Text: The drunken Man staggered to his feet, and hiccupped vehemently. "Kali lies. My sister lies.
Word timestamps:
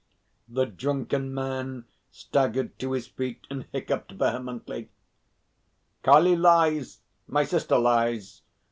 The 0.49 0.65
drunken 0.65 1.31
Man 1.31 1.85
staggered 2.09 2.79
to 2.79 2.93
his 2.93 3.05
feet, 3.05 3.45
and 3.51 3.67
hiccupped 3.71 4.13
vehemently. 4.13 4.89
"Kali 6.01 6.35
lies. 6.35 7.01
My 7.27 7.43
sister 7.43 7.77
lies. 7.77 8.41